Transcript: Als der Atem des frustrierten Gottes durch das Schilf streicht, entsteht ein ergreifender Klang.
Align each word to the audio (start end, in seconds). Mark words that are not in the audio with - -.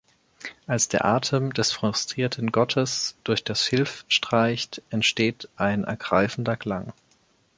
Als 0.65 0.87
der 0.87 1.05
Atem 1.05 1.53
des 1.53 1.71
frustrierten 1.73 2.51
Gottes 2.51 3.15
durch 3.23 3.43
das 3.43 3.63
Schilf 3.67 4.03
streicht, 4.07 4.81
entsteht 4.89 5.47
ein 5.57 5.83
ergreifender 5.83 6.57
Klang. 6.57 6.91